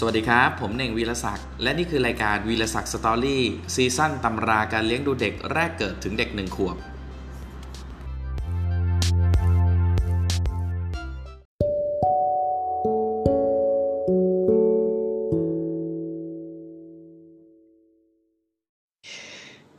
[0.00, 6.76] สวัสดีครับ ผมเน่งวีรศักดิ์และนี่คือรายการวีรศักดิ์ story season ตำราการเลี้ยงดูเด็กแรกเกิดถึงเด็กหนึ่งขวบ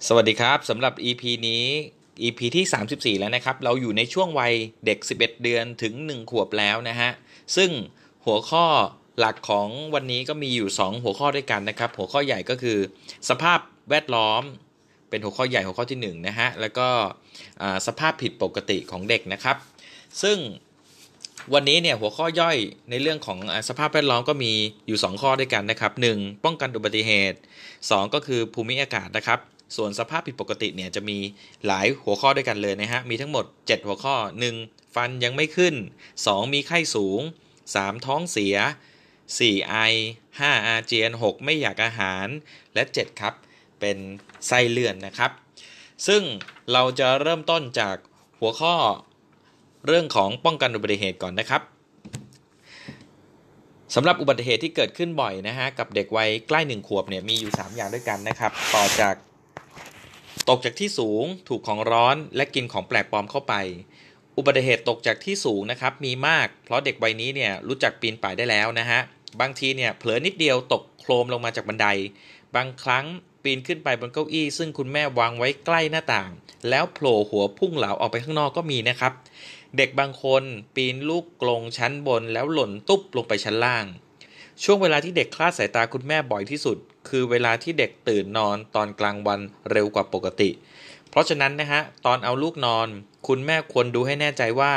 [0.08, 1.66] สวัสดีครับสำหรับ EP นี้
[2.22, 4.54] EP ที่ 34 แล้วนะครับ เราอยู่ในช่วงวัย
[4.86, 7.10] เด็ก 11 เดือนถึง 1 ขวบแล้วนะฮะ
[7.56, 7.70] ซึ่ง
[8.26, 8.66] หัวข้อ
[9.20, 12.78] หลักของวันนี้ก็มีอยู่ 2 หัวข้อด้วยกันนะครับ หัวข้อใหญ่ก็คือ
[13.30, 14.44] สภาพแวดล้อม
[15.10, 16.88] เป็นหัวข้อใหญ่หัวข้อที่1นะฮะแล้วก็
[17.88, 19.58] สภาพผิดปกติของเด็กนะครับ
[20.22, 20.38] ซึ่ง
[21.54, 22.58] วันนี้เนี่ยหัวข้อย่อย
[22.90, 23.38] ในเรื่องของ
[23.70, 24.52] สภาพแวดล้อมก็มี
[24.88, 26.44] อยู่ 2 ข้อด้วยกันนะครับ 1.
[26.46, 27.38] ป้องกันอุบัติเหตุ
[27.76, 29.40] 2 ก็คือภูมิอากาศนะครับ
[29.76, 31.18] ส่วนสภาพผิดปกติเนี่ยจะมี
[31.66, 34.16] หลายหัวข้อด้วยกันเลยนะฮะมีทั้งหมด 7 หัวข้อ
[34.56, 34.96] 1.
[34.96, 35.76] ฟันยังไม่ขึ้น
[36.14, 36.54] 2.
[36.54, 37.22] มีไข้สูง
[37.64, 38.06] 3.
[38.06, 38.56] ท้องเสีย
[39.38, 39.70] 4.
[39.70, 39.76] ไอ
[40.28, 40.68] 5.
[40.68, 41.44] อาเจียน 6.
[41.46, 42.28] ไม่อยากอาหาร
[42.74, 43.34] และ 7 ครับ
[43.80, 43.98] เป็น
[44.48, 45.32] ไส้เลื่อนนะครับ
[46.08, 46.22] ซึ่ง
[46.72, 47.96] เราจะเริ่มต้นจาก
[48.40, 48.76] หัวข้อ
[49.86, 51.62] เรื่องของป้องกันอุบัติเหตุก่อนนะครับ
[53.96, 59.16] สำหรับอุบัติเหตุที่เกิดขึ้นบ่อยนะฮะกับเด็กวัยใกล้หนึ่งขวบเนี่ยมีอยู่ 3 อย่างด้วยกันนะครับ ต่อจาก
[60.50, 63.54] ตกจากที่สูงถูกของร้อนและกินของแปลกปลอมเข้าไป
[64.38, 69.00] อุบัติเหตุตกจากที่สูงนะครับมีมาก เพราะเด็กวัยนี้เนี่ยรู้จักปีนป่ายได้แล้วนะฮะ
[69.42, 71.88] บางทีเนี่ยเผลอนิดเดียวตกโครมลงมาจากบันได
[72.56, 73.06] บางครั้ง
[73.44, 76.30] ปีนขึ้นไปบนเก้าอี้ ซึ่งคุณแม่วางไว้ใกล้หน้าต่าง
[76.70, 79.14] แล้วโผล่หัวพุ่งเหลาออกไปข้างนอกก็มีนะครับ
[79.78, 80.44] เด็กบางคน
[80.76, 83.86] ปีนลูกกลงชั้นบนแล้วหล่นตุ๊บลงไปชั้นล่าง
[84.64, 86.78] ช่วงเวลาที่เด็กคลาดสายตาคุณแม่บ่อยที่สุด
[87.10, 89.40] คือเวลาที่เด็กตื่นนอนตอนกลางวัน
[89.72, 90.50] เร็วกว่าปกติ
[91.10, 92.88] เพราะฉะนั้นนะฮะตอนเอาลูกนอน
[93.28, 94.74] คุณแม่ควรดูให้แน่ใจว่า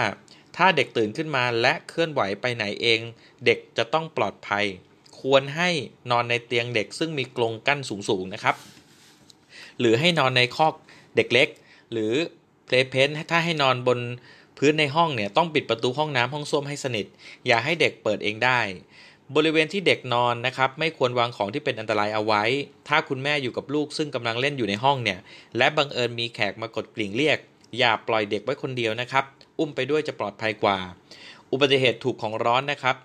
[0.57, 3.01] ถ้าเด็กตื่นขึ้นมาและเคลื่อนไหวไปไหนเอง
[3.45, 4.65] เด็กจะต้องปลอดภัย
[5.21, 5.71] ควรให้
[6.11, 8.57] นอนในเตียงเด็กซึ่งมีกรงกั้นสูงๆนะครับ
[9.79, 10.75] หรือให้นอนในคอก
[11.17, 11.49] เด็กเล็ก
[11.93, 12.13] หรือ
[12.67, 13.99] เพลเพนถ้าให้นอนบน
[14.59, 17.07] พื้นในห้องเนี่ยต้องปิดประตูห้องน้ำห้องส้วมให้สนิท
[17.47, 18.61] อย่าให้เด็กเปิดเองได้
[19.37, 22.43] บริเวณที่เด็กนอนนะครับ ไม่ควรวางของที่เป็นอันตรายเอาไว้
[22.89, 25.19] ถ้าคุณแม่อยู่กับลูกซึ่งกำลังเล่นอยู่ในห้องเนี่ย
[25.57, 27.39] และบังเอิญมีแขกมากดกลิ่งเรียก
[27.79, 29.25] อย่าปล่อยเด็กไว้คนเดียวนะครับ
[29.59, 30.79] อุ้มไปด้วยจะปลอดภัยกว่า
[31.53, 32.97] อุบัติเหตุถูกของร้อนนะครับ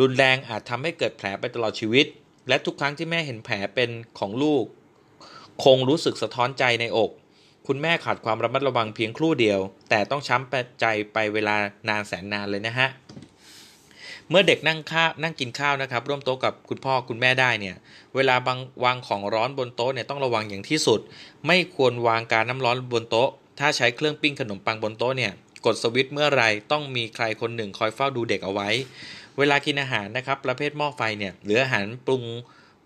[0.00, 2.06] รุนแรงอาจทำให้เกิดแผลไปตลอดชีวิต
[2.48, 4.64] และทุกครั้งที่แม่เห็นแผลเป็นของลูก
[5.64, 7.10] คงรู้สึกสะท้อนใจในอก
[7.66, 9.60] คุณแม่ขาดความระมัดระวังเพียงครู่เดียว
[9.90, 11.56] แต่ต้องช้ำใจไปเวลา
[11.88, 12.88] นานแสนนานเลยนะฮะ
[14.28, 17.76] เมื่อเด็กนั่งข้าวนั่งกินข้าวนะครับ ร่วมโต๊ะกับคุณพ่อคุณแม่ได้เนี่ย
[18.14, 21.00] เวลาบางวางของร้อนบนโต๊ะเนี่ยต้องระวังอย่างที่สุด
[21.46, 25.32] ไม่ควรวางการน้ำร้อนบนโต๊ะ ถ้าใช้เครื่องปิ้งขนมปังบนโต๊ะเนี่ย
[25.66, 28.68] กดสวิตช์เมื่อไรต้องมีใครคนหนึ่งคอยเฝ้าดูเด็กเอาไว้
[29.38, 32.22] เวลากินอาหารนะครับ ประเภทหม้อไฟเนี่ยหรืออาหารปรุง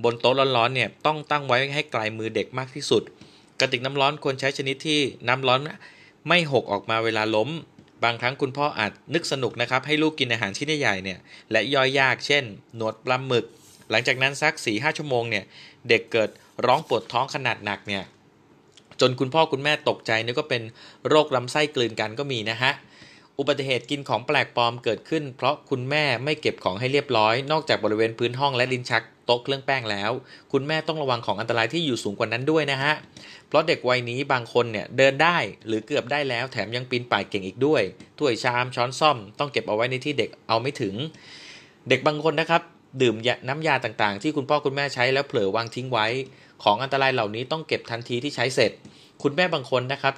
[0.05, 3.03] บนโต๊ะร้อนๆเนี่ยต้องตั้งไว้ให้ไกลมือเด็กมากที่สุด
[3.61, 5.61] กระติกน้ำร้อนควรใช้ชนิดที่น้ำร้อน
[6.29, 7.49] ไม่หกออกมาเวลาล้ม
[8.05, 11.19] บางครั้งคุณพ่ออาจนึกสนุกนะครับ ให้ลูกกินอาหารชิ้นใหญ่ๆเนี่ย
[11.51, 12.45] และย่อยยาก เช่น
[12.77, 13.45] หนวดปลาหมึก
[13.91, 15.45] หลังจากนั้นสัก4ีหชั่วโมงเนี่ย
[15.89, 16.31] เด็กเกิด
[16.67, 18.03] ร้องปวดท้องขนาดหนักเนี่ย
[19.01, 20.63] จนคุณพ่อคุณแม่ตกใจนี่ก็เป็น
[21.09, 22.73] โรคลำไส้กลืนกันก็มีนะฮะ
[23.39, 30.11] อุบัติเหตุกินของแปลกปลอมเกิดขึ้น เพราะคุณแม่ไม่เก็บของให้เรียบร้อย นอกจากบริเวณพื้นห้องและลิ้นชักโต๊ะเครื่องแป้งแล้ว
[30.53, 32.93] คุณแม่ต้องระวังของอันตรายที่อยู่สูงกว่านั้นด้วยนะฮะ
[33.49, 35.37] เพราะเด็กวัยนี้บางคนเนี่ยเดินได้
[35.67, 37.83] หรือเกือบได้แล้วแถมยังปีนป่ายเก่งอีกด้วย
[38.19, 40.95] ถ้วยชามช้อนซ่อม ต้องเก็บเอาไว้ในที่เด็กเอาไม่ถึง
[41.89, 42.63] เด็กบางคนนะครับ
[43.03, 43.17] ดื่ม
[43.49, 46.07] น้ำยาต่างๆ ที่คุณพ่อคุณแม่ใช้แล้วเผลอวางทิ้งไว้
[46.63, 48.73] ของอันตรายเหล่านี้ต้องเก็บทันทีที่ใช้เสร็จ
[49.23, 50.15] คุณแม่บางคนนะครับ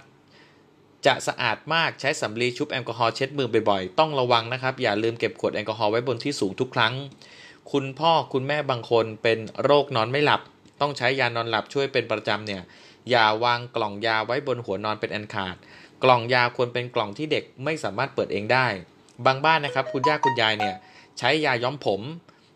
[1.06, 6.94] จะสะอาดมากใช้สำลีชุบแอลกอฮอล์เช็ดมือบ่อยๆ ต้องระวังนะครับ อย่าลืมเก็บขวดแอลกอฮอล์ไว้บนที่สูงทุกครั้ง
[7.72, 10.40] คุณพ่อคุณแม่บางคนเป็นโรคนอนไม่หลับ
[10.80, 12.62] ต้องใช้ยานอนหลับช่วยเป็นประจำเนี่ย
[13.10, 15.56] อย่าวางกล่องยาไว้บนหัวนอนเป็นอันขาด
[16.04, 18.66] กล่องยาควรเป็นกล่องที่เด็กไม่สามารถเปิดเองได้
[19.26, 20.76] บางบ้านนะครับ คุณย่าคุณยายเนี่ย
[21.18, 22.00] ใช้ยาย้อมผม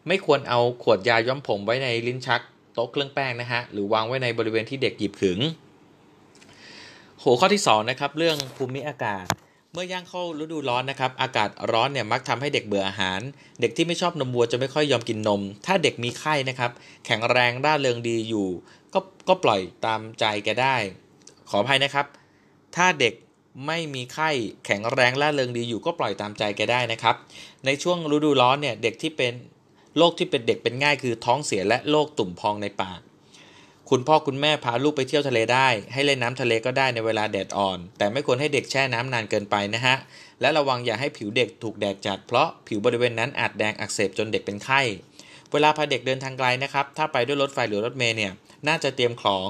[0.08, 2.40] ไม่ควรเอาขวดยาย้อมผมไว้ในลิ้นชัก
[2.74, 5.40] โต๊ะเครื่องแป้งนะฮะหรือวางไว้ในบริเวณที่เด็กหยิบขึง
[7.22, 9.26] หัวข้อที่2นะครับเรื่องภูมิอากาศ
[9.72, 13.20] เมื่อย่างเข้าฤดูร้อนนะครับอากาศร้อนเนี่ยมักทำให้เด็กเบื่ออาหาร
[13.60, 16.70] เด็กที่ไม่ชอบนมวัวจะไม่ค่อยยอมกินนม ถ้าเด็กมีไข้นะครับ
[17.06, 18.48] แข็งแรงร่าเริงดีอยู่
[18.94, 20.76] ก็ก็ปล่อยตามใจแกได้
[21.50, 22.06] ขออภัยนะครับ
[22.76, 23.14] ถ้าเด็ก
[23.66, 24.30] ไม่มีไข้
[24.66, 27.14] แข็งแรงร่าเริงดีอยู่ก็ปล่อยตามใจแกได้นะครับ
[27.66, 29.32] ในช่วงฤดูร้อนเนี่ยเด็กที่เป็น
[29.96, 33.00] โรคที่เป็นเด็กเป็นง่ายคือท้องเสียและโรคตุ่มพองในปาก
[33.90, 39.96] คุณพ่อคุณแม่พาลูกไปเที่ยวทะเลได้ ให้เล่นน้ำทะเลก็ได้ในเวลาแดดอ่อน แต่ไม่ควรให้เด็กแช่น้ำนานเกินไปนะฮะ
[40.40, 44.80] และระวังอย่าให้ผิวเด็กถูกแดดจัดเพราะผิวบริเวณนั้นอาจแดงอักเสบจนเด็กเป็นไข้
[45.52, 48.32] เวลาพาเด็กเดินทางไกลนะครับ ถ้าไปด้วยรถไฟหรือรถเมล์เนี่ย
[48.68, 49.48] น่าจะเตรียมของ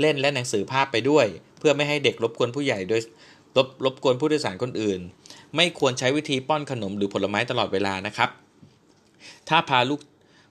[0.00, 1.26] เล่นและหนังสือภาพไปด้วย
[1.58, 3.00] เพื่อไม่ให้เด็กรบกวนผู้ใหญ่โดย
[3.56, 5.00] รบรบกวนผู้โดยสารคนอื่น
[5.56, 8.30] ไม่ควรใช้วิธีป้อนขนมหรือผลไม้ตลอดเวลานะครับ
[9.48, 10.00] ถ้าพาลูก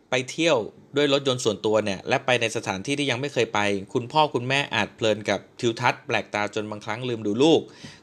[0.10, 0.58] ไปเที่ยว
[0.96, 3.60] ด้วยรถยนต์ส่วนตัวเนี่ยและไปในสถานที่ที่ยังไม่เคยไป
[3.94, 7.62] คุณพ่อคุณแม่อาจเพลินกับทิวทัศน์แปลกตาจนบางครั้งลืมดูลูก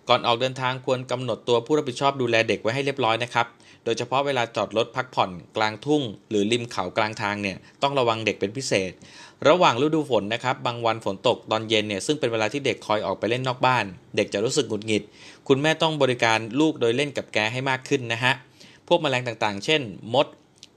[0.09, 3.47] ก่อนออกเดินทางควรกำหนดตัวผู้รับผิดชอบดูแลเด็กไว้ให้เรียบร้อยนะครับ
[3.85, 8.93] โดยเฉพาะเวลาจอดรถพักผ่อนกลางทุ่ง หรือริมเขากลางทางเนี่ยต้องระวังเด็กเป็นพิเศษ
[9.49, 13.85] ระหว่างฤดูฝนนะครับบางวันฝนตกตอนเย็นเนี่ยซึ่งเป็นเวลาที่เด็กคอยออกไปเล่นนอกบ้าน
[14.17, 15.03] เด็กจะรู้สึกหงุดหงิด
[15.49, 18.33] คุณแม่ต้องบริการลูกโดยเล่นกับแกให้มากขึ้นนะฮะ
[18.89, 19.83] พวกแมลงต่างๆ เช่น
[20.15, 20.27] มด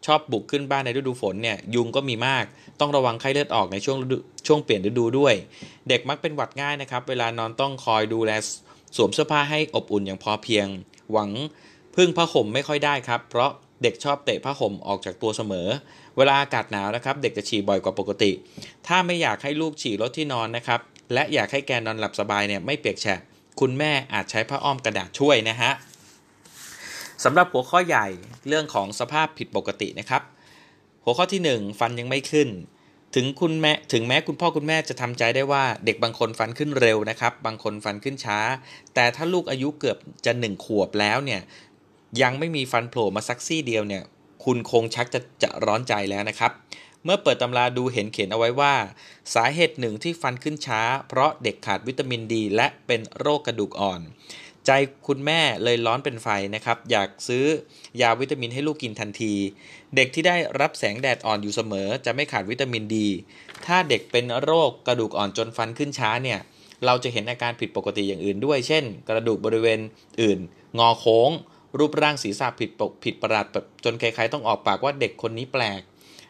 [0.06, 2.46] ชอบบุกขึ้นบ้านในฤดูฝนเนี่ยยุงก็มีมาก
[2.80, 3.98] ต้องระวังไข้เลือดออกในช่วง
[4.48, 5.34] ช่วงเปลี่ยนฤดูด้วย
[5.90, 8.32] เด็กมักเป็นหวัดง่ายนะครับ เวลานอนต้องคอยดูแล
[8.96, 10.68] สวมเสื้อผ้าให้อบอุ่นอย่างพอเพียง
[11.12, 11.30] หวัง
[11.96, 13.52] พึ่งผ้าห่มไม่ค่อยได้ครับ เพราะ
[13.84, 15.68] เด็กชอบเตะผ้าห่มออกจากตัวเสมอ
[16.18, 18.32] เวลาอากาศหนาวนะครับ เด็กจะฉี่บ่อยกว่าปกติ
[18.88, 20.80] ถ้าไม่อยากให้ลูกฉี่รถที่นอนนะครับ
[21.14, 23.20] และอยากให้แกนอนหลับสบายเนี่ยไม่เปียกแฉะ
[23.60, 25.72] คุณแม่อาจใช้ผ้าอ้อมกระดาษช่วยนะฮะ
[27.24, 28.08] สำหรับหัวข้อใหญ่
[28.48, 30.22] เรื่องของสภาพผิดปกตินะครับ
[31.04, 32.50] หัวข้อที่ 1 ฟันยังไม่ขึ้น
[33.16, 38.40] ถึงคุณแม่ถึงแม้คุณพ่อคุณแม่จะทำใจได้ว่าเด็กบางคนฟันขึ้นเร็วนะครับ บางคนฟันขึ้นช้า
[38.94, 41.42] แต่ถ้าลูกอายุเกือบจะหนึ่งขวบแล้วเนี่ย
[42.22, 44.04] ยังไม่มีฟันโผล่มาสักซี่เดียวเนี่ย
[44.46, 46.52] คุณคงชักจะจะร้อนใจแล้วนะครับ
[47.04, 48.74] เมื่อเปิดตำราดูเห็นเขียนเอาไว้ว่า
[49.34, 54.02] สาเหตุหนึ่งที่ฟันขึ้นช้า เพราะเด็กขาดวิตามินดี และเป็นโรคกระดูกอ่อน
[54.68, 54.72] ใจ
[55.08, 57.46] คุณแม่เลยร้อนเป็นไฟนะครับ อยากซื้อ
[58.02, 59.34] ยาวิตามินให้ลูกกินทันที
[59.96, 63.08] เด็กที่ได้รับแสงแดดอ่อนอยู่เสมอ จะไม่ขาดวิตามินดี
[63.66, 66.40] ถ้าเด็กเป็นโรคกระดูกอ่อนจนฟันขึ้นช้าเนี่ย
[66.86, 69.80] เราจะเห็นอาการผิดปกติอย่างอื่นด้วย เช่น กระดูกบริเวณ
[70.22, 70.40] อื่น
[70.80, 71.30] งอโค้ง
[71.78, 73.46] รูปร่างศีรษะผิดปกผิดประหลาด
[73.84, 75.82] จนใครๆต้องออกปากว่าเด็กคนนี้แปลก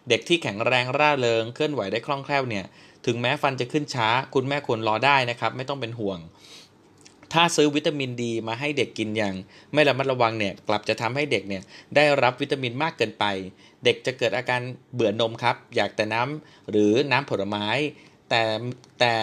[0.09, 2.65] เด็กที่แข็งแรงร่าเริงเคลื่อนไหวได้คล่องแคล่วเนี่ย
[3.05, 6.19] ถึงแม้ฟันจะขึ้นช้า คุณแม่ควรรอได้นะครับ ไม่ต้องเป็นห่วง
[7.33, 9.35] ถ้าซื้อวิตามินดีมาให้เด็กกินอย่าง
[9.73, 11.63] ไม่ระมัดระวังเนี่ยกลับจะทำให้เด็กเนี่ย
[11.95, 13.25] ได้รับวิตามินมากเกินไป
[13.83, 14.61] เด็กจะเกิดอาการ
[14.93, 17.67] เบื่อนมครับ อยากแต่น้ำหรือน้ำผลไม้
[18.29, 18.41] แต่
[18.99, 19.13] แต่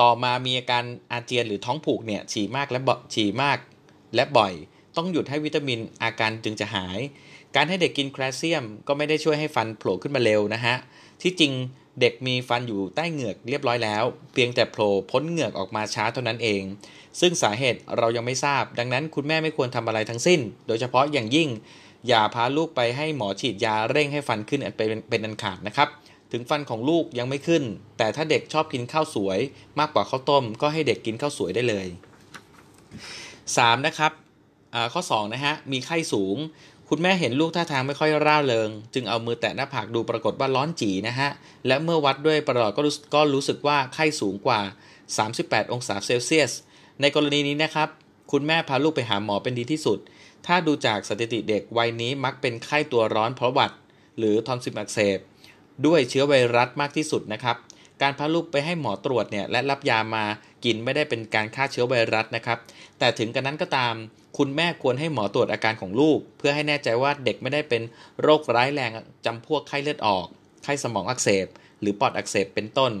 [0.00, 3.58] ต่อมามีอาการอาเจียนหรือท้องผูกเนี่ยฉี่มากและบ่ฉี่มาก
[4.14, 4.52] และบ่อย
[4.96, 6.98] ต้องหยุดให้วิตามินอาการจึงจะหาย
[7.56, 10.74] การให้เด็กกินแคลเซียม ก็ไม่ได้ช่วยให้ฟันโผล่ขึ้นมาเร็วนะฮะ
[11.22, 11.52] ที่จริง
[12.00, 16.62] เด็กมีฟันอยู่ใต้เหงือกเรียบร้อยแล้ว เพียงแต่โผล่พ้นเหงือกออกมาช้าเท่านั้นเอง
[17.20, 21.48] ซึ่งสาเหตุเรายังไม่ทราบ ดังนั้นคุณแม่ไม่ควรทำอะไรทั้งสิ้น โดยเฉพาะอย่างยิ่ง
[22.08, 25.88] อย่าพาลูกไปให้หมอฉีดยาเร่งให้ฟันขึ้นเป็นเป็นอันขาดนะครับ
[26.32, 27.62] ถึงฟันของลูกยังไม่ขึ้น
[27.98, 29.38] แต่ถ้าเด็กชอบกินข้าวสวย
[29.78, 31.86] มากกว่าข้าวต้ม ก็ให้เด็กกินข้าวสวยได้เลย
[33.06, 33.86] 3.
[33.86, 34.12] นะครับ
[34.92, 36.36] ข้อ2นะฮะมีไข้สูง
[36.88, 41.30] คุณแม่เห็นลูกท่าทางไม่ค่อยร่าเริง จึงเอามือแตะหน้าผากดูปรากฏว่าร้อนจีนะฮะ
[41.66, 44.60] และเมื่อวัดด้วยประหลอดก็รู้ก็รู้สึกว่าไข้สูงกว่า
[45.16, 46.52] 38 องศาเซลเซียส
[47.00, 47.88] ในกรณีนี้นะครับ
[48.32, 49.98] คุณแม่พาลูกไปหาหมอเป็นดีที่สุด
[50.46, 53.72] ถ้าดูจากสถิติเด็กวัยนี้มักเป็นไข้ตัวร้อนเพราะหวัด
[54.18, 55.18] หรือทอนซิลอักเสบ
[55.86, 57.56] ด้วยเชื้อไวรัสมากที่สุดนะครับ
[58.02, 60.24] การพาลูกไปให้หมอตรวจเนี่ยและรับยามา
[60.64, 62.58] กินไม่ได้เป็นการฆ่าเชื้อไวรัสนะครับ
[62.98, 63.94] แต่ถึงกันนั้นก็ตาม
[64.38, 67.82] คุณแม่ควรให้หมอตรวจอาการของลูก เพื่อให้แน่ใจว่าเด็กไม่ได้เป็น
[68.22, 68.90] โรคร้ายแรง
[69.26, 70.26] จำพวกไข้เลือดออก
[70.64, 71.46] ไข้สมองอักเสบ
[71.80, 72.92] หรือปอดอักเสบเป็นต้น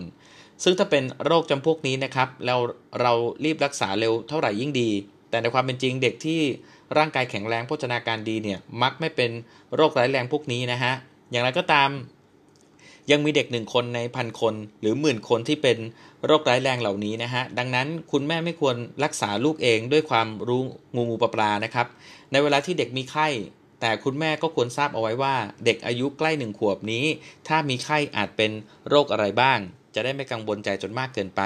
[0.62, 2.56] ซึ่งถ้าเป็นโรคจำพวกนี้นะครับเรา
[3.00, 3.12] เรา
[3.44, 4.90] รีบรักษาเร็วเท่าไหร่ยิ่งดี
[5.30, 6.40] แต่ในความเป็นจริงเด็กที่
[6.98, 9.30] ร่างกายแข็งแรงโภชนาการดีเนี่ยมักไม่เป็น
[9.74, 10.92] โรคร้ายแรงพวกนี้นะฮะ
[11.30, 11.90] อย่างไรก็ตาม
[13.10, 15.78] ยังมีเด็กหนึ่งคนในพันคนหรือหมื่นคนที่เป็น
[16.26, 20.62] โรคร้ายแรงเหล่านี้นะฮะ ดังนั้นคุณแม่ไม่ควรรักษาลูกเองด้วยความรู้
[20.94, 21.86] งูงูปลาปลานะครับ
[22.32, 23.28] ในเวลาที่เด็กมีไข้
[23.80, 25.34] แต่คุณแม่ก็ควรทราบเอาไว้ว่า
[25.64, 27.04] เด็กอายุใกล้หนึ่งขวบนี้
[27.48, 28.50] ถ้ามีไข้อาจเป็น
[28.88, 29.58] โรคอะไรบ้าง
[29.96, 31.42] จะได้ไม่กังวลใจจนมากเกินไป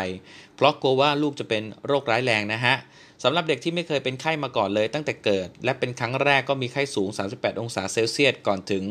[0.57, 2.75] เพราะกลัวว่าลูกจะเป็นโรคร้ายแรงนะฮะ
[3.23, 8.85] สำหรับเด็กที่ไม่เคยเป็นไข้มาก่อนเลยตั้งแต่เกิด และเป็นครั้งแรกก็มีไข้สูง 38 องศาเซลเซียสก่อนถึง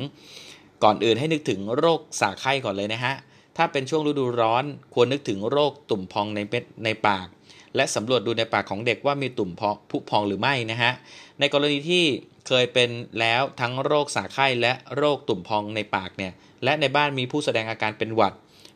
[0.83, 3.13] ก่อนอื่นให้นึกถึงโรคสาไข้ก่อนเลยนะฮะ
[3.57, 4.63] ถ้าเป็นช่วงฤดูร้อน
[4.93, 7.27] ควรนึกถึงโรคตุ่มพองในเม็ดในปาก
[7.75, 9.51] และสำรวจดูในปากของเด็กว่ามีตุ่ม
[9.89, 10.91] ผุพองหรือไม่นะฮะ
[11.39, 12.03] ในกรณีที่
[12.47, 12.89] เคยเป็น
[13.19, 18.33] แล้วทั้งโรคสาไข้และโรคตุ่มพองในปากเนี่ยและในบ้านมีผู้แสดงอาการเป็นหวัด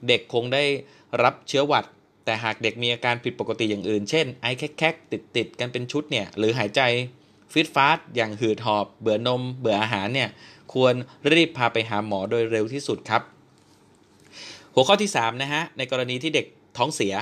[0.07, 0.63] เด็กคงได้
[1.23, 1.85] รับเชื้อหวัด
[2.25, 6.81] แต่หากเด็กมีอาการผิดปกติอย่างอื่น เช่น ไอแคกติดติดกันเป็นชุดเนี่ย หรือหายใจ
[7.53, 10.29] ฟิตฟาสอย่างหืดหอบ เบื่อนม เบื่ออาหารเนี่ย
[10.73, 10.93] ควร
[11.33, 13.21] รีบพาไปหาหมอโดยเร็วที่สุดครับ
[14.73, 16.45] หัวข้อที่3นะฮะ ในกรณีที่เด็ก
[16.77, 17.13] ท้องเสีย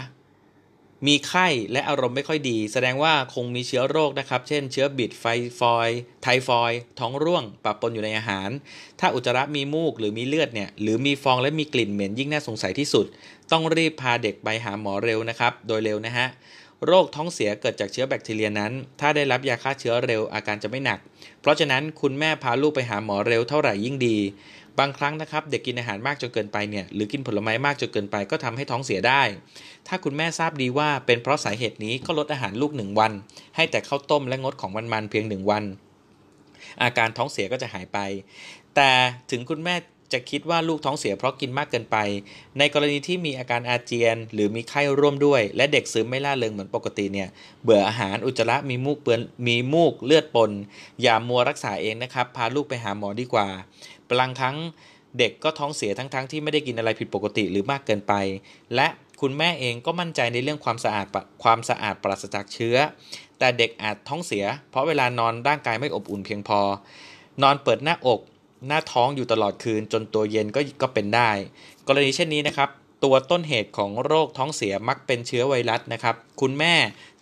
[1.08, 5.26] มีไข้และอารมณ์ไม่ค่อยดี แสดงว่าคงมีเชื้อโรคนะครับ เช่น เชื้อบิดไฟ
[5.60, 5.90] ฟอย
[6.24, 8.50] ไทฟอยท้องร่วงปะปนอยู่ในอาหาร
[9.00, 13.06] ถ้าอุจจาระมีมูกหรือมีเลือดเนี่ยหรือมีฟองและมีกลิ่นเหม็นยิ่งน่าสงสัยที่สุด
[13.52, 16.28] ต้องรีบพาเด็กไปหาหมอเร็วนะครับ โดยเร็วนะฮะ
[16.86, 21.00] โรคท้องเสียเกิดจากเชื้อแบคทีเรียนั้น ถ้าได้รับยาฆ่าเชื้อเร็วอาการจะไม่หนัก
[21.42, 24.18] เพราะฉะนั้นคุณแม่พาลูกไปหาหมอเร็วเท่าไหร่ยิ่งดี
[24.80, 29.22] บางครั้งนะครับเด็กกินอาหารมากจนเกินไปเนี่ยหรือกินผลไม้มากจนเกินไป ก็ทำให้ท้องเสียได้
[29.88, 33.12] ถ้าคุณแม่ทราบดีว่าเป็นเพราะสาเหตุนี้ก็ลดอาหารลูกหนึ่งวัน
[33.56, 35.64] ให้แต่ข้าวต้มและงดของมันๆเพียงหนึ่งวัน
[36.84, 38.00] อาการท้องเสียก็จะหายไป
[38.76, 38.90] แต่
[39.32, 39.76] ถึงคุณแม่
[40.14, 41.98] จะคิดว่าลูกท้องเสียเพราะกินมากเกินไป
[42.58, 47.30] ในกรณีที่มีอาการอาเจียน หรือมีไข้ร่วมด้วย และเด็กซึมไม่ล่าเริงเหมือนปกติเนี่ย
[47.64, 50.52] เบื่ออาหารอุจจาระมีมูกเปื้อนมีมูกเลือดปน
[51.02, 53.48] อย่ามัวรักษาเองนะครับ พาลูกไปหาหมอดีกว่า
[54.20, 54.56] บางครั้ง
[55.20, 58.14] เด็กก็ท้องเสียทั้งๆทที่ไม่ได้กินอะไรผิดปกติหรือมากเกินไป
[58.76, 58.88] และ
[59.22, 61.06] คุณแม่เองก็มั่นใจในเรื่องความสะอาด
[61.44, 62.78] ความสะอาดปราศจากเชื้อ
[63.40, 66.60] แต่เด็กอาจท้องเสีย เพราะเวลานอนร่างกายไม่อบอุ่นเพียงพอ
[67.44, 68.20] นอนเปิดหน้าอก
[68.68, 71.32] หน้าท้องอยู่ตลอดคืนจนตัวเย็นก็ก็เป็นได้
[71.88, 72.70] กรณีเช่นนี้นะครับ
[73.04, 76.74] ตัวต้นเหตุของโรคท้องเสียมักเป็นเชื้อไวรัสนะครับ คุณแม่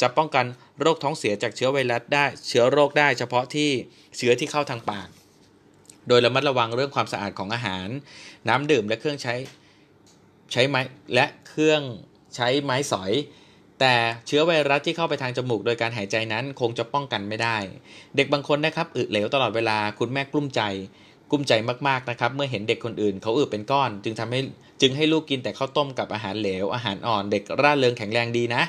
[0.01, 0.45] จะป้องกัน
[0.81, 3.69] โรคท้องเสียจากเชื้อไวรัสได้ เชื้อโรคได้เฉพาะที่
[4.17, 5.07] เชื้อที่เข้าทางปาก
[6.07, 7.87] โดยระมัดระวังเรื่องความสะอาดของอาหาร
[8.49, 9.35] น้ำดื่มและเครื่องใช้
[10.51, 10.81] ใช้ไม้
[11.13, 11.81] และเครื่อง
[12.35, 13.11] ใช้ไม้สอย
[13.79, 13.95] แต่
[14.27, 17.57] เชื้อไวรัสที่เข้าไปทางจมูกโดยการหายใจนั้นคงจะป้องกันไม่ได้
[18.15, 20.61] เด็กบางคนนะครับอึเหลวตลอดเวลาคุณแม่กลุ้มใจ
[21.31, 21.53] กุ้มใจ
[21.87, 24.39] มากๆนะครับ เมื่อเห็นเด็กคนอื่นเขาอึเป็นก้อน จึงทำให้
[24.81, 28.63] จึงให้ลูกกินแต่ข้าวต้มกับอาหารเหลว อาหารอ่อนเด็กร่าเริงแข็งแรงดีนะ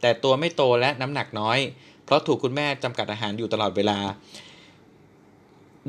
[0.00, 1.58] แต่ตัวไม่โตและน้ำหนักน้อย
[2.04, 3.98] เพราะถูกคุณแม่จำกัดอาหารอยู่ตลอดเวลา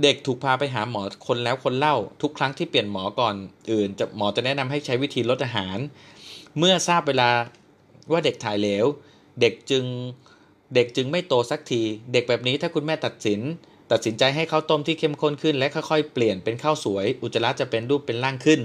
[0.04, 3.36] เด็กถูกพาไปหาหมอคนแล้วคนเล่า ทุกครั้งที่เปลี่ยนหมอก่อน
[3.72, 5.78] อื่นจะหมอจะแนะนำให้ใช้วิธีลดอาหาร
[6.58, 7.30] เมื่อทราบเวลา
[8.12, 8.86] ว่าเด็กถ่ายเหลว
[9.42, 9.84] เด็กจึง
[10.76, 11.82] เด็กจึงไม่โตสักที
[12.14, 13.42] เด็กแบบนี้ถ้าคุณแม่ตัดสิน
[13.92, 18.62] ตัดสินใจให้ข้าวต้มที่เข้มข้นขึ้น และค่อยๆ เปลี่ยนเป็นข้าวสวย อุจจาระจะเป็นรูปเป็นร่างขึ้น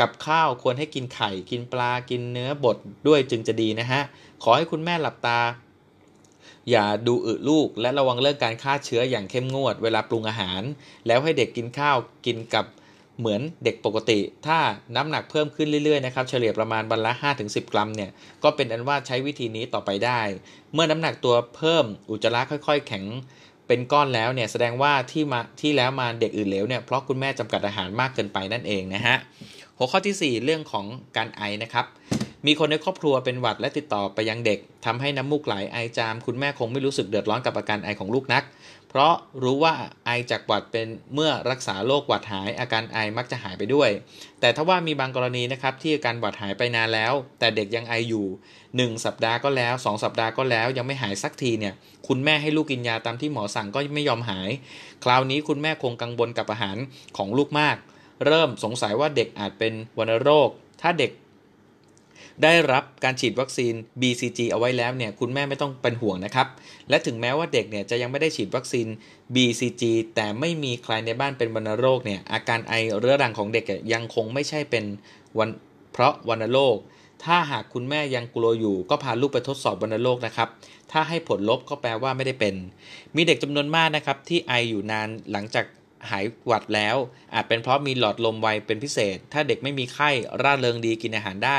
[0.00, 2.76] กับข้าวควรให้กินไข่ กินปลากินเนื้อบด
[3.08, 4.02] ด้วยจึงจะดีนะฮะ
[4.42, 5.40] ขอให้คุณแม่หลับตา
[6.70, 10.62] อย่าดูอึลูก และระวังเรื่องการฆ่าเชื้ออย่างเข้มงวด เวลาปรุงอาหาร
[11.06, 12.66] แล้วให้เด็กกินข้าวกินกับ
[13.18, 14.58] เหมือนเด็กปกติ ถ้า
[14.96, 17.12] น้ำหนักเพิ่มขึ้นเรื่อยๆนะครับ เฉลี่ยประมาณวันละ
[17.42, 18.10] 5-10 กรัมเนี่ย
[18.42, 20.20] ก็เป็นอันว่าใช้วิธีนี้ต่อไปได้
[20.72, 23.04] เมื่อน้ำหนักตัวเพิ่มอุจจาระค่อย ๆ แข็ง
[23.70, 29.16] เป็นก้อนแล้วเนี่ยแสดงว่าที่มาที่แล้วมาเด็กอื่นเหลวเนี่ยเพราะคุณแม่จำกัดอาหารมากเกินไปนั่นเองนะฮะ
[29.76, 30.86] หัวข้อที่ 4 เรื่องของ
[31.16, 31.86] การไอนะครับ
[32.46, 38.42] มีคนในครอบครัวเป็นหวัดและติดต่อไปยังเด็กทำให้น้ำมูกไหลไอจาม คุณแม่คงไม่รู้สึกเดือดร้อนกับอาการไอของลูกนัก
[38.92, 39.74] เพราะรู้ว่า
[40.06, 43.90] ไอจากหวัดเป็นเมื่อรักษาโรคหวัดหาย อาการไอมักจะหายไปด้วย
[44.40, 48.26] แต่ถ้าว่ามีบางกรณีนะครับที่อาการหวัดหายไปนานแล้ว แต่เด็กยังไออยู่
[48.96, 51.74] 1 สัปดาห์ก็แล้ว 2 สัปดาห์ก็แล้วยังไม่หายสักทีเนี่ย
[52.08, 54.50] คุณแม่ให้ลูกกินยาตามที่หมอสั่งก็ไม่ยอมหาย
[55.04, 56.76] คราวนี้คุณแม่คงกังวลกับอาหาร
[57.16, 57.76] ของลูกมาก
[58.26, 60.48] เริ่มสงสัยว่าเด็กอาจเป็นวัณโรค
[60.80, 61.10] ถ้าเด็ก
[62.42, 66.48] ได้รับการฉีดวัคซีน BCG เอาไว้แล้วเนี่ยคุณแม่ไม่ต้องเป็นห่วงนะครับ
[66.88, 68.86] และถึงแม้ว่าเด็กเนี่ยจะยังไม่ได้ฉีดวัคซีน
[69.34, 69.82] BCG
[70.14, 74.84] แต่ไม่มีใครในบ้านเป็นวัณโรคเนี่ยอาการไอเรื้อรังของเด็กยังคงไม่ใช่เป็น
[75.38, 75.48] วัน
[75.92, 76.76] เพราะวัณโรค
[77.24, 80.48] ถ้าหากคุณแม่ยังกลัวอยู่ก็พาลูกไปทดสอบวัณโรคนะครับ
[80.92, 82.54] ถ้าให้ผลลบก็แปลว่าไม่ได้เป็น
[83.16, 85.64] มีเด็กจำนวนมากนะครับที่ไออยู่นานหลังจาก
[86.10, 86.96] หายหวัดแล้ว
[87.34, 90.10] อาจเป็นเพราะมีหลอดลมไวเป็นพิเศษ ถ้าเด็กไม่มีไข้
[90.42, 91.58] ร่าเริงดีกินอาหารได้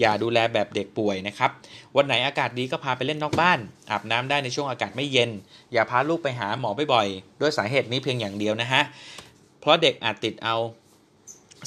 [0.00, 1.50] อย่าดูแลแบบเด็กป่วยนะครับ
[1.96, 3.58] วันไหนอากาศดีก็พาไปเล่นนอกบ้าน
[3.90, 5.30] อาบน้ำได้ในช่วงอากาศไม่เย็น
[5.72, 8.82] อย่าพาลูกไปหาหมอบ่อยๆด้วยสาเหตุนี้เพียงอย่างเดียวนะฮะ
[9.60, 10.56] เพราะเด็กอาจติดเอา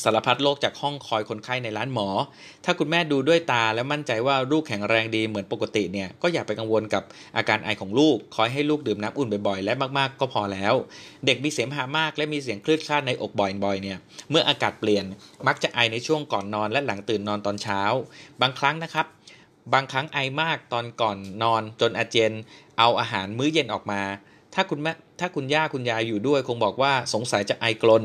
[0.04, 2.08] สารพัดโรคจากห้องคอยคนไข้ในร้านหมอ
[2.66, 7.04] ถ้าคุณแม่ดูด้วยตาแล้วมั่นใจว่าลูกแข็งแรงดีเหมือนปกติเนี่ยก็อย่าไปกังวลกับ
[7.38, 10.74] อาการไอของลูก คอยให้ลูกดื่มน้ำอุ่นบ่อยๆ และมากๆ ก็พอแล้ว
[11.25, 13.98] เด็กมีเสมหะมากและมีเสียงคลื่นคลาดในอกบ่อยๆเนี่ย
[14.30, 15.06] เมื่ออากาศเปลี่ยน
[15.48, 17.82] มักจะไอในช่วงก่อนนอนและหลังตื่นนอนตอนเช้า
[18.42, 19.06] บางครั้งนะครับ
[19.74, 22.32] บางครั้งไอมากตอนก่อนนอนจนอาเจียน
[22.80, 24.02] เอาอาหารมื้อเย็นออกมา
[24.54, 28.04] ถ้าคุณแม่ถ้าคุณย่าคุณยายอยู่ด้วย คงบอกว่าสงสัยจะไอกลน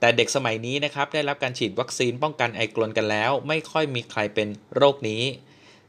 [0.00, 5.22] แต่เด็กสมัยนี้นะครับได้รับการฉีดวัคซีนป้องกันไอกลนกันแล้ว ไม่ค่อยมีใครเป็นโรคนี้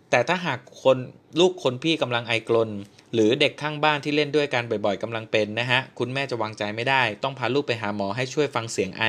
[0.10, 0.98] แต่ถ้าหากคน
[1.40, 2.70] ลูกคนพี่กำลังไอกลน
[3.14, 9.04] หรือเด็กข้างบ้านที่เล่นด้วยกันบ่อยๆกำลังเป็นนะฮะคุณแม่จะวางใจไม่ได้ ต้องพาลูกไปหาหมอให้ช่วยฟังเสียงไอ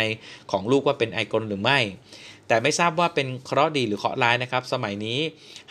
[0.51, 1.79] ของลูกว่าเป็นไอกลนหรือไม่
[2.49, 5.19] แต่ไม่ทราบว่าเป็นเคราะห์ดีหรือเคราะห์ร้ายนะครับ สมัยนี้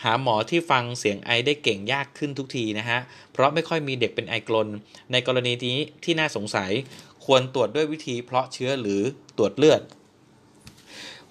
[0.02, 2.98] หาหมอที่ฟังเสียงไอได้เก่งยากขึ้นทุกทีนะฮะ
[3.32, 4.68] เพราะไม่ค่อยมีเด็กเป็นไอกลน
[5.12, 6.70] ในกรณีนี้ที่น่าสงสัย
[7.24, 9.00] ควรตรวจด้วยวิธีเพาะเชื้อหรือ
[9.38, 9.80] ตรวจเลือด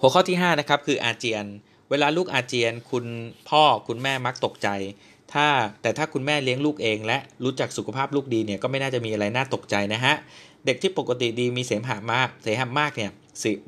[0.00, 1.46] หัวข้อที่ 5 นะครับ คืออาเจียน
[1.90, 3.06] เวลาลูกอาเจียน คุณ
[3.48, 4.68] พ่อคุณแม่มักตกใจ
[5.32, 5.46] ถ้า
[5.82, 10.14] แต่ถ้าคุณแม่เลี้ยงลูกเอง และรู้จักสุขภาพลูกดีเนี่ยก็ไม่น่าจะมีอะไรน่าตกใจนะฮะ
[10.66, 13.10] เด็กที่ปกติดีมีเสมหะมาก เสมหะมากเนี่ย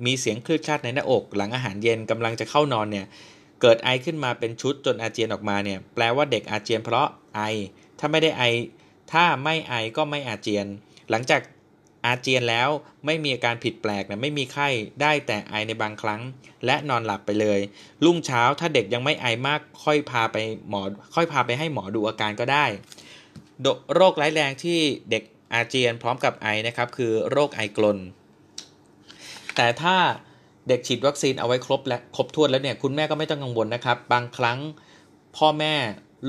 [0.06, 3.06] มีเสียงคลืดคลาดในหน้าอก หลังอาหารเย็นกำลังจะเข้านอนเนี่ย
[3.60, 7.40] เกิดไอขึ้นมาเป็นชุดจนอาเจียนออกมาเนี่ยแปลว่าเด็กอาเจียนเพราะไอ
[7.98, 8.42] ถ้าไม่ได้ไอ
[9.12, 10.66] ถ้าไม่ไอก็ไม่อาเจียน
[11.10, 11.40] หลังจาก
[12.06, 12.68] อาเจียนแล้ว
[13.06, 14.68] ไม่มีอาการผิดแปลกนะไม่มีไข้
[15.02, 16.20] ได้แต่ไอในบางครั้ง
[16.66, 17.60] และนอนหลับไปเลย
[18.04, 20.36] รุ่งเช้าถ้าเด็กยังไม่ไอมากค่อยพาไป
[20.68, 20.82] หมอ
[21.14, 22.64] ค่อยพาไปให้หมอดูอาการก็ได้
[23.94, 24.78] โรคร้ายแรงที่
[25.10, 27.98] เด็กอาเจียนพร้อมกับไอนะครับคือโรคไอกลน
[29.56, 29.96] แต่ถ้า
[30.68, 34.58] เด็กฉีดวัคซีนเอาไว้ครบและครบถ้วนแล้วเนี่ยคุณแม่ก็ไม่ต้องกังวลนะครับ บางครั้ง
[35.36, 35.74] พ่อแม่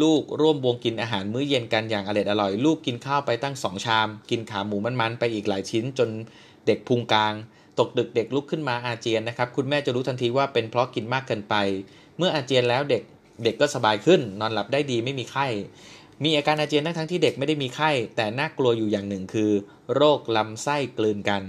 [0.01, 6.09] ลูกร่วมวงกินอาหารมื้อเย็นกันอย่างอร่อยอร่อย ลูกกินข้าวไปตั้งสองชาม กินขาหมูมันๆไปอีกหลายชิ้นจน
[6.65, 7.33] เด็กพุงกลาง
[7.79, 11.55] ตกดึกเด็กลุกขึ้นมาอาเจียนนะครับ คุณแม่จะรู้ทันทีว่าเป็นเพราะกินมากเกินไป
[12.17, 13.03] เมื่ออาเจียนแล้วเด็ก
[13.43, 15.47] เด็กก็สบายขึ้น นอนหลับได้ดีไม่มีไข้
[16.23, 19.51] มีอาการอาเจียนทั้งทั้งที่เด็กไม่ได้มีไข้ แต่น่ากลัวอยู่อย่างหนึ่งคือ
[19.95, 21.43] โรคลำไส้กลืนกัน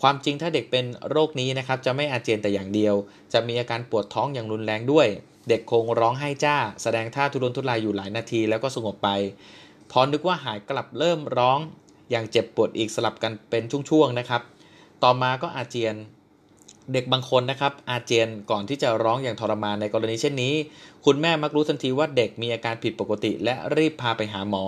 [0.00, 2.94] ความจริงถ้าเด็กเป็นโรคนี้นะครับจะไม่อาเจียนแต่อย่างเดียว
[3.32, 5.08] จะมีอาการปวดท้องอย่างรุนแรงด้วย
[5.48, 9.08] เด็กคงร้องไห้จ้า แสดงท่าทุรนทุรายอยู่หลายนาทีแล้วก็สงบไป
[9.90, 11.58] พอนึกว่าหายกลับเริ่มร้อง
[12.10, 14.42] อย่างเจ็บปวดอีกสลับกันเป็นช่วงๆนะครับ
[15.02, 15.94] ต่อมาก็อาเจียน
[16.92, 20.54] เด็กบางคนนะครับ อาเจียนก่อนที่จะร้องอย่างทรมานในกรณีเช่นนี้
[21.04, 24.64] คุณแม่มักรู้ทันทีว่าเด็กมีอาการผิดปกติ และรีบพาไปหาหมอ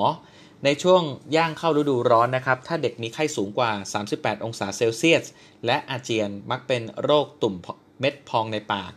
[0.64, 1.02] ในช่วง
[1.36, 3.70] ย่างเข้าฤดูร้อนนะครับ ถ้าเด็กมีไข้สูงกว่า
[4.08, 5.24] 38 องศาเซลเซียส
[5.66, 7.54] และอาเจียนมักเป็นโรคตุ่ม
[8.00, 8.92] เม็ดพองในปาก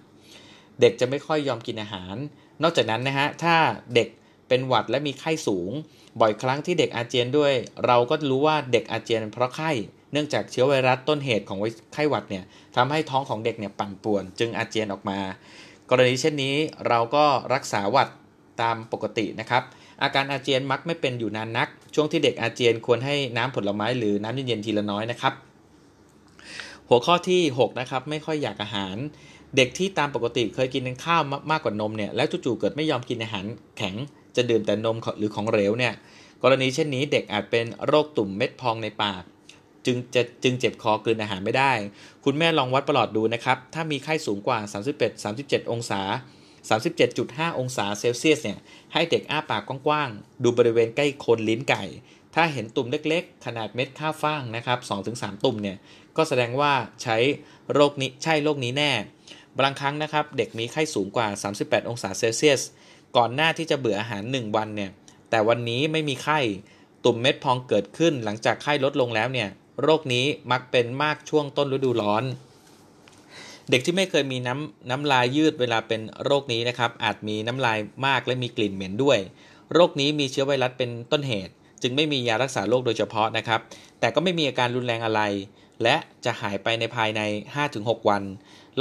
[0.82, 2.16] เด็กจะไม่ค่อยยอมกินอาหาร
[2.64, 3.56] นอกจากนั้นนะฮะถ้า
[3.96, 4.08] เด็ก
[4.48, 5.72] เป็นหวัดและมีไข้สูง
[6.20, 7.54] บ่อยครั้งที่เด็กอาเจียนด้วย
[7.86, 9.72] เราก็รู้ว่าเด็กอาเจียนเพราะไข้
[10.12, 11.60] เนื่องจากเชื้อไวรัสต้นเหตุของ
[11.94, 12.44] ไข้หวัดเนี่ย
[12.76, 15.20] ทำให้ท้องของเด็กเนี่ยปั่นป่วน จึงอาเจียนออกมา
[15.90, 16.56] กรณีเช่นนี้
[16.88, 18.10] เราก็รักษาหวัด
[18.62, 19.64] ตามปกตินะครับ
[20.02, 25.34] อาการอาเจียนมักไม่เป็นอยู่นานนัก ช่วงที่เด็กอาเจียนควรให้น้ำผลไม้หรือน้ำเย็นๆทีละน้อยนะครับ
[26.90, 28.96] หัวข้อที่ 6 นะครับ ไม่ค่อยอยากอาหาร
[29.56, 33.46] เด็กที่ตามปกติเคยกินข้าวมากกว่านมเนี่ยแล้วจู่ๆเกิดไม่ยอมกินอาหาร
[33.78, 33.96] แข็ง
[34.36, 35.94] จะดื่มแต่นมหรือของเหลวเนี่ย
[36.44, 39.24] กรณีเช่นนี้เด็กอาจเป็นโรคตุ่มเม็ดพองในปาก
[39.86, 41.72] จึงจะจึงเจ็บคอกลืนอาหารไม่ได้
[42.26, 44.60] คุณแม่ลองวัดประหลอดดูนะครับ ถ้ามีไข้สูงกว่า
[44.96, 46.02] 31 37 องศา
[46.80, 48.60] 37.5 องศาเซลเซียสเนี่ย
[48.94, 51.84] ให้เด็กอ้าปากกว้างๆดูบริเวณใกล้โคนลิ้นไก่
[52.36, 54.80] ถ้าเห็นตุ่มเล็กๆ ขนาดเม็ดข้าวฟ่างนะครับ
[55.12, 55.78] 2-3 ตุ่มเนี่ย
[56.18, 57.18] ก็แสดงว่าใช้
[57.74, 58.92] โรคนี้ใช่โรคนี้แน่
[59.60, 61.28] บางครั้งนะครับ เด็กมีไข้สูงกว่า
[61.60, 62.62] 38 องศาเซลเซียส
[63.18, 64.92] ก่อนหน้าที่จะเบื่ออาหาร 1 วันเนี่ย
[65.30, 66.40] แต่วันนี้ไม่มีไข้
[67.06, 69.50] ตุ่มเม็ดพองเกิดขึ้น หลังจากไข้ลดลงแล้วเนี่ย
[69.82, 72.24] โรคนี้มักเป็นมากช่วงต้นฤดูร้อน
[73.70, 79.20] เด็กที่ไม่เคยมีน้ำน้ำลายยืดเวลาเป็นโรคนี้นะครับ อาจมีน้ำลายมากและมีกลิ่นเหม็นด้วย
[79.74, 83.60] โรคนี้มีเชื้อไวรัสเป็นต้นเหตุ จึงไม่มียารักษาโรคโดยเฉพาะนะครับ
[84.00, 85.22] แต่ก็ไม่มีอาการรุนแรงอะไร
[85.84, 87.22] และจะหายไปในภายใน
[87.66, 88.24] 5-6 วัน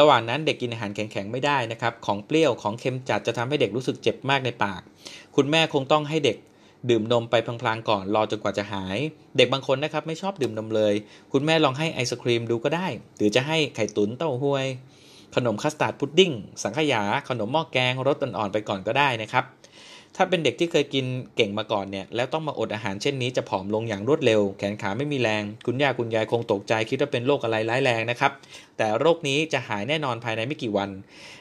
[0.01, 4.81] ระหว่างนั้นเด็กกินอาหารแข็งๆไม่ได้นะครับ ของเปรี้ยวของเค็มจัดจะทำให้เด็กรู้สึกเจ็บมากในปาก
[5.37, 6.39] คุณแม่คงต้องให้เด็ก
[6.91, 8.99] ดื่มนมไปพลางๆก่อนรอจนกว่าจะหาย
[9.37, 10.95] เด็กบางคนนะครับไม่ชอบดื่มนมเลย
[11.33, 14.67] คุณแม่ลองให้ไอศครีมดูก็ได้ หรือจะให้ไข่ตุ๋นเต้าหวย
[15.37, 16.33] ขนมคัสตาร์ดพุดดิ้ง
[16.63, 19.45] สังขยา ขนมหม้อแกงรสอ่อนๆไปก่อนก็ได้นะครับ
[20.17, 28.33] ถ้าเป็นเด็กที่เคยกินเก่งมาก่อนเนี่ย แล้วต้องมาอดอาหารเช่นนี้จะผอมลงอย่างรวดเร็ว แขนขาไม่มีแรง คุณย่าคุณยายคงตกใจคิดว่าเป็นโรคอะไรร้ายแรงนะครับ
[28.77, 30.91] แต่โรคนี้จะหายแน่นอนภายในไม่กี่วัน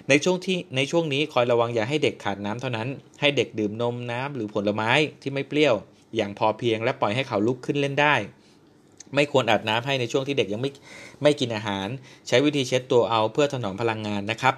[0.09, 2.87] ในช่วงที่ในช่วงนี้คอยระวังอย่าให้เด็กขาดน้ำเท่านั้น
[3.21, 5.75] ให้เด็กดื่มนมน้ำหรือผลไม้ที่ไม่เปรี้ยว
[6.15, 8.15] อย่างพอเพียงและปล่อยให้เขาลุกขึ้นเล่นได้
[9.15, 10.71] ไม่ควรอาบน้ำให้ในช่วงที่เด็กยังไม่
[11.23, 11.87] ไม่กินอาหาร
[12.27, 14.53] ใช้วิธีเช็ดตัวเอาเพื่อถนอมพลังงานนะครับ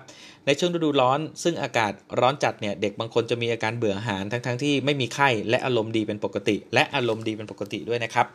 [0.46, 8.28] ในช่วงฤดูร้อน ซึ่งอากาศร้อนจัดเนี่ยเด็กบางคนจะมีอาการเบื่ออาหารทั้งๆทที่ไม่มีไข้และอารมณ์ดีเป็นปกติ และอารมณ์ดีเป็นปกติด้วยนะครับ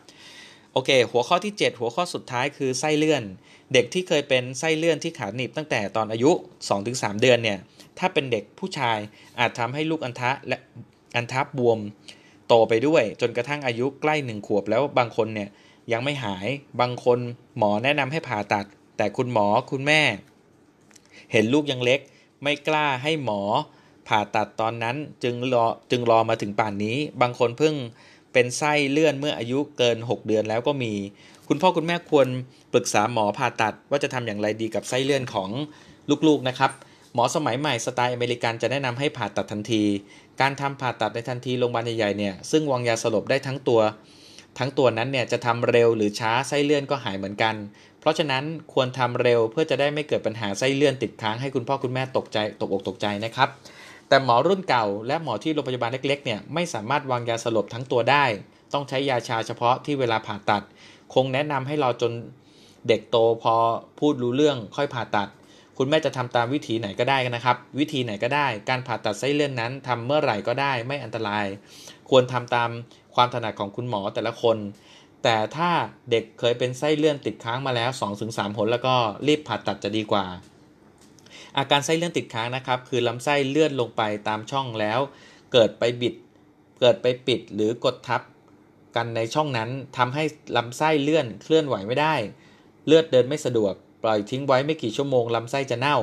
[0.73, 3.23] โอเค หัวข้อที่ 7 หัวข้อสุดท้ายคือไส้เลื่อน
[3.73, 6.31] เด็กที่เคยเป็นไส้เลื่อนที่ขาหนีบตั้งแต่ตอนอายุ
[6.75, 7.59] 2-3 เดือนเนี่ย
[7.99, 8.99] ถ้าเป็นเด็กผู้ชาย
[9.39, 10.59] อาจทำให้ลูกอันทะและ
[11.17, 11.79] อันทับบวม
[12.49, 15.49] โตไปด้วย จนกระทั่งอายุใกล้หนึ่งขวบแล้วบางคนเนี่ย
[15.93, 16.47] ยังไม่หาย
[16.81, 17.19] บางคน
[17.59, 18.67] หมอแนะนำให้ผ่าตัด
[18.97, 20.03] แต่คุณหมอคุณแม่
[21.33, 22.01] เห็นลูกยังเล็ก
[22.43, 23.41] ไม่กล้าให้หมอ
[24.09, 27.75] ผ่าตัดตอนนั้นจึงรอจึงรอมาถึงป่านนี้ บางคนเพิ่ง
[28.33, 30.93] เป็นไส้เลื่อนเมื่ออายุเกิน 6 เดือนแล้วก็มี
[31.49, 32.27] คุณพ่อคุณแม่ควร
[32.73, 35.51] ปรึกษาหมอผ่าตัดว่าจะทำอย่างไรดีกับไส้เลื่อนของ
[36.29, 36.71] ลูกๆนะครับ
[37.15, 39.85] หมอสมัยใหม่สไตล์อเมริกันจะแนะนำให้ผ่าตัดทันที
[40.41, 43.81] การทำผ่าตัดในทันทีโรงพยาบาลใหญ่ๆเนี่ยซึ่งวางยาสลบได้ทั้งตัว
[44.59, 47.55] ทั้งตัวนั้นเนี่ยจะทำเร็วหรือช้าไส้เลื่อนก็หายเหมือนกัน
[48.01, 53.49] เพราะฉะนั้นควรทำเร็วเพื่อจะได้ไม่เกิดปัญหาไส้เลื่อนติดค้างให้คุณพ่อคุณแม่ตกใจตกอกตกใจนะครับ
[54.09, 58.25] แต่หมอรุ่นเก่า และหมอที่โรงพยาบาลเล็กๆเนี่ยไม่สามารถวางยาสลบทั้งตัวได้
[58.73, 60.63] ต้องใช้ยาชาเฉพาะที่เวลาผ่าตัด
[61.15, 62.13] คงแนะนำให้รอจน
[62.89, 63.55] เด็กโตพอ
[63.99, 65.29] พูดรู้เรื่องค่อยผ่าตัด
[65.85, 71.47] คุณแม่จะทำตามวิธีไหนก็ได้นะครับ วิธีไหนก็ได้ การผ่าตัดไส้เลื่อนนั้นทำเมื่อไหร่ก็ได้ไม่อันตราย
[72.11, 72.71] ควรทำตาม
[73.15, 74.57] ความถนัดของคุณหมอแต่ละคน
[75.23, 75.71] แต่ถ้า
[76.11, 77.91] เด็กเคยเป็นไส้เลื่อนติดค้างมาแล้ว
[78.23, 78.95] 2-3หนแล้วก็
[79.27, 80.25] รีบผ่าตัดจะดีกว่า
[81.57, 84.99] อาการไส้เลื่อนติดค้างนะครับ คือลำไส้เลื่อนลงไปตามช่องแล้ว
[85.53, 86.15] เกิดไปบิด
[86.81, 88.23] เกิดไปปิดหรือกดทับ
[88.97, 90.25] กันในช่องนั้นทำให้
[90.57, 92.15] ลำไส้เลื่อนเคลื่อนไหวไม่ได้
[92.87, 95.99] เลือดเดินไม่สะดวก ปล่อยทิ้งไว้ไม่กี่ชั่วโมงลำไส้จะเน่า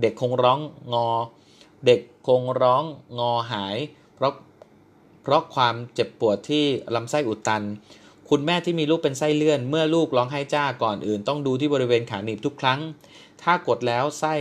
[0.00, 0.60] เด็กคงร้อง
[0.92, 1.08] งอ
[1.86, 2.84] เด็กคงร้อง
[3.18, 3.76] งอหาย
[4.14, 4.32] เพราะ
[5.22, 6.64] เพราะความเจ็บปวดที่
[6.94, 7.62] ลำไส้อุดตัน
[8.30, 12.80] คุณแม่ที่มีลูกเป็นไส้เลื่อน เมื่อลูกร้องไห้จ้าก่อนอื่น ต้องดูที่บริเวณขาหนีบทุกครั้ง
[13.42, 14.34] ถ้ากดแล้วไส้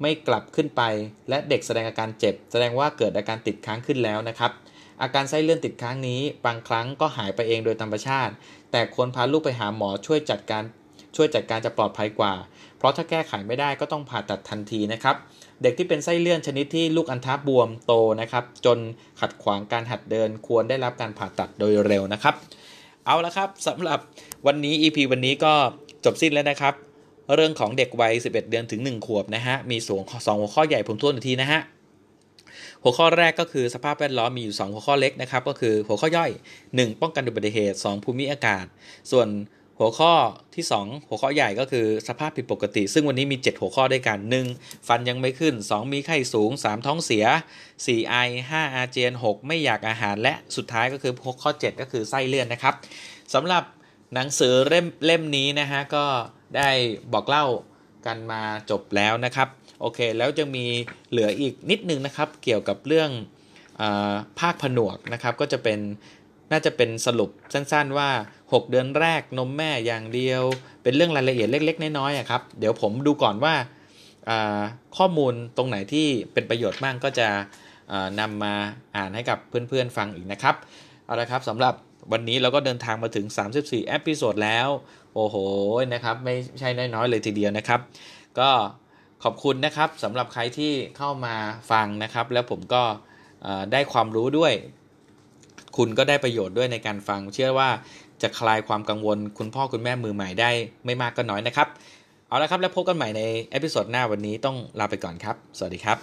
[0.00, 0.82] ไม่กลับขึ้นไป
[1.28, 4.52] และเด็กแสดงอาการเจ็บ แสดงว่าเกิดอาการติดค้างขึ้นแล้วนะครับ
[5.02, 8.32] อาการไส้เลื่อนติดค้างนี้ บางครั้งก็หายไปเองโดยธรรมชาติ
[8.72, 10.62] แต่ควรพาลูกไปหาหมอช่วยจัดการ
[11.16, 12.32] ช่วยจัดการจะปลอดภัยกว่า
[12.78, 15.16] เพราะถ้าแก้ไขไม่ได้ก็ต้องผ่าตัดทันทีนะครับ
[15.62, 18.78] เด็กที่เป็นไส้เลื่อนชนิดที่ลูกอัณฑะบวมโตนะครับ จน
[19.20, 22.34] ขัดขวางการหัดเดินควรได้รับการผ่าตัดโดยเร็วนะครับ
[23.06, 23.98] เอาละครับสำหรับ
[24.46, 25.52] วันนี้ EP วันนี้ก็
[26.04, 26.74] จบสิ้นแล้วนะครับ
[27.34, 31.60] เรื่องของเด็กวัย 11 เดือนถึง 1 ขวบนะฮะ มีสองสองหัวข้อใหญ่ผมทวนอีกทีนะฮะ
[32.82, 36.30] หัวข้อแรกก็คือสภาพแวดล้อมมีอยู่ 2 หัวข้อเล็กนะครับ ก็คือหัวข้อย่อย
[36.66, 38.64] 1 ป้องกันอุบัติเหตุ 2 ภูมิอากาศ
[39.10, 39.28] ส่วน
[39.82, 40.14] หัวข้อ
[40.56, 44.18] ที่ 2 หัวข้อใหญ่ก็คือสภาพผิดปกติ ซึ่งวันนี้มี 7 หัวข้อด้วยกัน
[44.54, 44.88] 1.
[44.88, 45.92] ฟันยังไม่ขึ้น 2.
[45.92, 46.86] มีไข้สูง 3.
[46.86, 47.24] ท้องเสีย
[47.66, 48.08] 4.
[48.08, 48.14] ไอ
[48.50, 48.74] 5.
[48.74, 49.46] อาเจียน 6.
[49.46, 52.74] ไม่อยากอาหารและสุดท้ายก็คือหัวข้อ 7 ก็คือไส้เลื่อนนะครับ
[53.34, 53.64] สำหรับ
[54.14, 56.04] หนังสือเล่มเล่มนี้นะฮะก็
[56.56, 56.70] ได้
[57.12, 57.46] บอกเล่า
[58.06, 59.48] กันมาจบแล้วนะครับ
[59.80, 60.64] โอเคแล้วจะมี
[61.10, 63.10] เหลืออีกนิดนึงนะครับเกี่ยวกับเรื่อง
[63.80, 63.82] อ
[64.40, 65.80] ภาคผนวกนะครับก็จะเป็น
[66.52, 68.10] น่าจะเป็นสรุปสั้นๆว่า
[68.40, 70.42] 6 เดือนแรกนมแม่อย่างเดียว
[70.82, 73.54] เป็นเรื่องรายละเอียดเล็ก ๆ น้อยๆอะครับ เดี๋ยวผมดูก่อนว่า
[74.96, 77.28] ข้อมูลตรงไหนที่เป็นประโยชน์บ้างก็จะ
[78.20, 78.54] นำมา
[78.96, 80.54] อ่านให้กับเพื่อนๆฟังอีกนะครับ
[81.04, 81.74] เอาละครับสำหรับ
[82.12, 83.26] วันนี้เราก็เดินทางมาถึง
[83.58, 84.68] 34เอพิโซดแล้ว
[85.14, 85.36] โอ้โห
[85.94, 87.80] นะครับ ไม่ใช่น้อยๆเลยทีเดียวนะครับ
[88.38, 88.50] ก็
[89.24, 91.34] ขอบคุณนะครับสำหรับใครที่เข้ามา
[91.70, 92.82] ฟังนะครับ แล้วผมก็
[93.72, 94.52] ได้ความรู้ด้วย
[95.76, 97.68] คุณก็ได้ประโยชน์ด้วยในการฟัง เชื่อว่า
[98.22, 100.50] จะคลายความกังวล คุณพ่อคุณแม่มือใหม่ได้
[100.84, 101.68] ไม่มากก็น้อยนะครับ
[102.28, 105.98] เอาละครับแล้วพบกันใหม่ใน episode หน้าวันนี้ต้องลาไปก่อนครับ สวัสดีครับ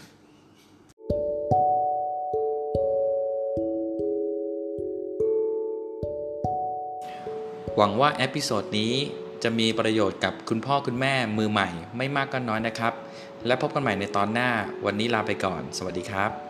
[7.78, 8.94] หวังว่า episode นี้
[9.44, 12.94] จะมีประโยชน์กับคุณพ่อคุณแม่มือใหม่ไม่มากก็น้อยนะครับ
[13.46, 14.50] และพบกันใหม่ในตอนหน้า
[14.86, 16.49] วันนี้ลาไปก่อน สวัสดีครับ